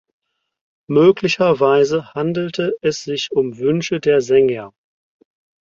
[0.89, 4.73] Möglicherweise handelte es sich um Wünsche der Sänger.